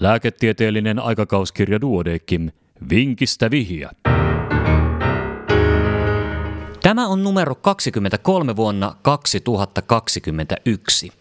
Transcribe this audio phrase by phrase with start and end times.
[0.00, 2.50] Lääketieteellinen aikakauskirja Duodekim.
[2.90, 3.90] Vinkistä vihiä.
[6.82, 11.12] Tämä on numero 23 vuonna 2021.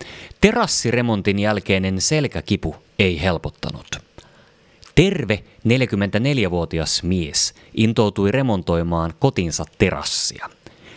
[0.41, 3.87] Terassiremontin jälkeinen selkäkipu ei helpottanut.
[4.95, 10.49] Terve 44-vuotias mies intoutui remontoimaan kotinsa terassia.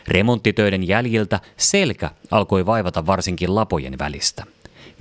[0.08, 4.44] Remonttitöiden jäljiltä selkä alkoi vaivata varsinkin lapojen välistä.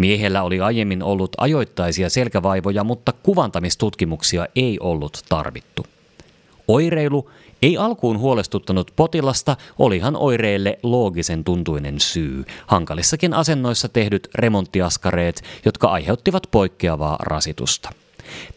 [0.02, 5.86] Miehellä oli aiemmin ollut ajoittaisia selkävaivoja, mutta kuvantamistutkimuksia ei ollut tarvittu.
[6.68, 12.44] Oireilu ei alkuun huolestuttanut potilasta, olihan oireille loogisen tuntuinen syy.
[12.68, 17.90] Hankalissakin asennoissa tehdyt remonttiaskareet, jotka aiheuttivat poikkeavaa rasitusta.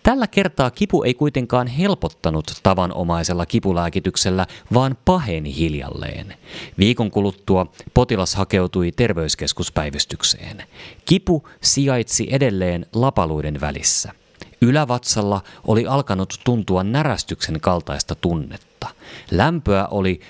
[0.03, 6.35] Tällä kertaa kipu ei kuitenkaan helpottanut tavanomaisella kipulääkityksellä, vaan paheni hiljalleen.
[6.79, 10.63] Viikon kuluttua potilas hakeutui terveyskeskuspäivystykseen.
[11.05, 14.13] Kipu sijaitsi edelleen lapaluiden välissä.
[14.61, 18.89] Ylävatsalla oli alkanut tuntua närästyksen kaltaista tunnetta.
[19.31, 20.21] Lämpöä oli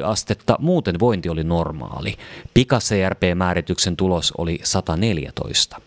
[0.00, 2.16] 37,5 astetta, muuten vointi oli normaali.
[2.54, 5.80] Pika-CRP-määrityksen tulos oli 114.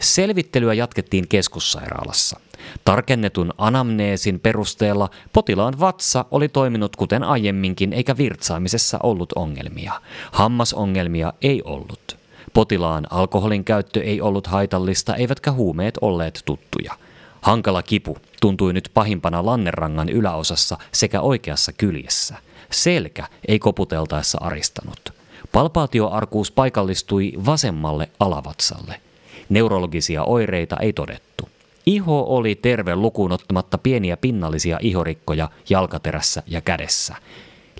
[0.00, 2.40] Selvittelyä jatkettiin keskussairaalassa.
[2.84, 9.92] Tarkennetun anamneesin perusteella potilaan vatsa oli toiminut kuten aiemminkin eikä virtsaamisessa ollut ongelmia.
[10.32, 12.16] Hammasongelmia ei ollut.
[12.54, 16.92] Potilaan alkoholin käyttö ei ollut haitallista eivätkä huumeet olleet tuttuja.
[17.40, 22.34] Hankala kipu tuntui nyt pahimpana lannerangan yläosassa sekä oikeassa kyljessä.
[22.70, 25.12] Selkä ei koputeltaessa aristanut.
[25.52, 29.00] Palpaatioarkuus paikallistui vasemmalle alavatsalle–
[29.50, 31.48] Neurologisia oireita ei todettu.
[31.86, 37.14] Iho oli terve lukuun ottamatta pieniä pinnallisia ihorikkoja jalkaterässä ja kädessä.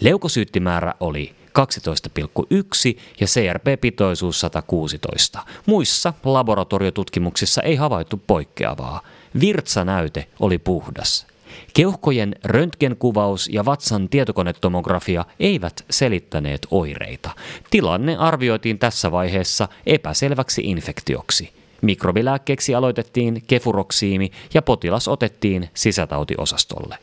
[0.00, 5.44] Leukosyyttimäärä oli 12,1 ja CRP-pitoisuus 116.
[5.66, 9.00] Muissa laboratoriotutkimuksissa ei havaittu poikkeavaa.
[9.40, 11.26] Virtsanäyte oli puhdas.
[11.74, 17.30] Keuhkojen röntgenkuvaus ja vatsan tietokonetomografia eivät selittäneet oireita.
[17.70, 21.59] Tilanne arvioitiin tässä vaiheessa epäselväksi infektioksi.
[21.82, 26.98] Mikrobilääkkeeksi aloitettiin kefuroksiimi ja potilas otettiin sisätautiosastolle.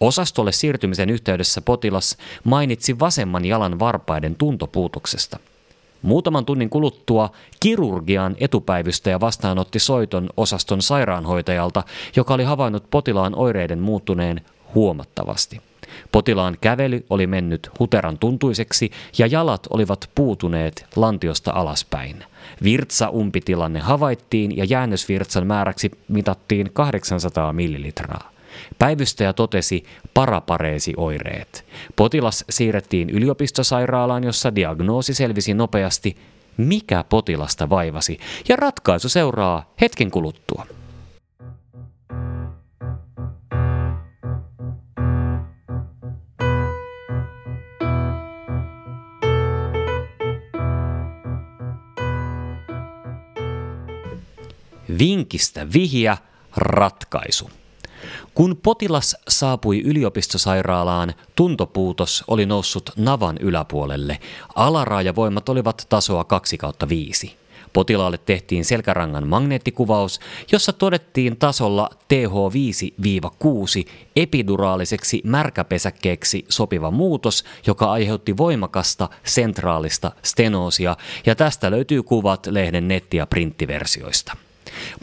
[0.00, 5.38] Osastolle siirtymisen yhteydessä potilas mainitsi vasemman jalan varpaiden tuntopuutoksesta.
[6.02, 7.30] Muutaman tunnin kuluttua
[7.60, 11.82] kirurgian etupäivystäjä vastaanotti soiton osaston sairaanhoitajalta,
[12.16, 14.40] joka oli havainnut potilaan oireiden muuttuneen
[14.74, 15.60] huomattavasti.
[16.12, 22.24] Potilaan kävely oli mennyt huteran tuntuiseksi ja jalat olivat puutuneet lantiosta alaspäin.
[22.64, 28.34] Virtsa-umpitilanne havaittiin ja jäännösvirtsan määräksi mitattiin 800 millilitraa.
[28.78, 29.84] Päivystäjä totesi
[30.14, 31.64] parapareesioireet.
[31.96, 36.16] Potilas siirrettiin yliopistosairaalaan, jossa diagnoosi selvisi nopeasti,
[36.56, 38.18] mikä potilasta vaivasi,
[38.48, 40.66] ja ratkaisu seuraa hetken kuluttua.
[54.98, 56.16] Vinkistä vihja,
[56.56, 57.50] ratkaisu.
[58.34, 64.18] Kun potilas saapui yliopistosairaalaan, tuntopuutos oli noussut navan yläpuolelle.
[64.54, 67.36] Alaraajavoimat olivat tasoa 2 kautta 5.
[67.72, 70.20] Potilaalle tehtiin selkärangan magneettikuvaus,
[70.52, 80.96] jossa todettiin tasolla TH5-6 epiduraaliseksi märkäpesäkkeeksi sopiva muutos, joka aiheutti voimakasta sentraalista stenoosia,
[81.26, 84.36] ja tästä löytyy kuvat lehden netti- ja printtiversioista.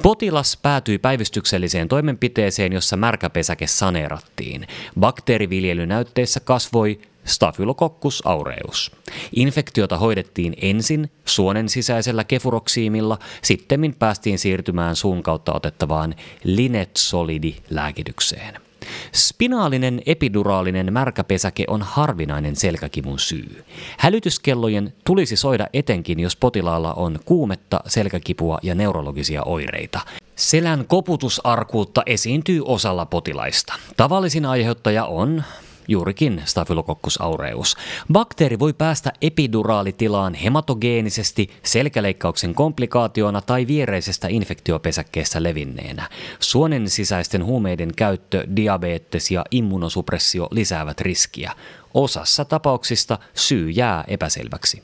[0.04, 4.68] Potilas päätyi päivystykselliseen toimenpiteeseen, jossa märkäpesäke saneerattiin.
[5.00, 8.92] Bakteeriviljelynäytteissä kasvoi Staphylococcus aureus.
[9.36, 18.71] Infektiota hoidettiin ensin suonen sisäisellä kefuroksiimilla, sittemmin päästiin siirtymään suun kautta otettavaan linetsolidi-lääkitykseen.
[19.14, 23.64] Spinaalinen epiduraalinen märkäpesäke on harvinainen selkäkivun syy.
[23.98, 30.00] Hälytyskellojen tulisi soida etenkin, jos potilaalla on kuumetta, selkäkipua ja neurologisia oireita.
[30.36, 33.74] Selän koputusarkuutta esiintyy osalla potilaista.
[33.98, 35.44] Tavallisin aiheuttaja on
[35.88, 37.78] juurikin Staphylococcus aureus.
[38.14, 46.10] Bakteeri voi päästä epiduraalitilaan hematogeenisesti selkäleikkauksen komplikaationa tai viereisestä infektiopesäkkeestä levinneenä.
[46.40, 51.52] Suonen sisäisten huumeiden käyttö, diabetes ja immunosupressio lisäävät riskiä.
[51.94, 54.84] Osassa tapauksista syy jää epäselväksi.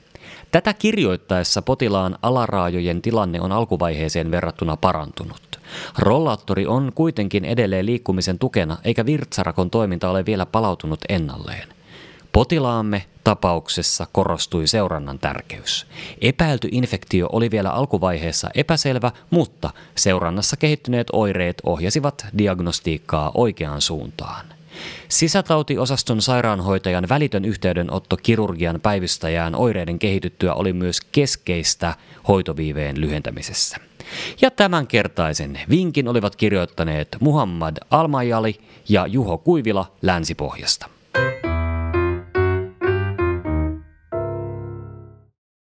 [0.52, 5.57] Tätä kirjoittaessa potilaan alaraajojen tilanne on alkuvaiheeseen verrattuna parantunut.
[5.98, 11.68] Rollaattori on kuitenkin edelleen liikkumisen tukena, eikä virtsarakon toiminta ole vielä palautunut ennalleen.
[12.32, 15.88] Potilaamme tapauksessa korostui seurannan tärkeys.
[16.22, 24.57] Epäilty infektio oli vielä alkuvaiheessa epäselvä, mutta seurannassa kehittyneet oireet ohjasivat diagnostiikkaa oikeaan suuntaan.
[25.10, 31.96] Sisätautiosaston sairaanhoitajan välitön yhteydenotto kirurgian päivystäjään oireiden kehityttyä oli myös keskeistä
[32.28, 33.78] hoitoviiveen lyhentämisessä.
[34.42, 38.56] Ja tämänkertaisen vinkin olivat kirjoittaneet Muhammad Almajali
[38.90, 40.97] ja Juho Kuivila Länsipohjasta.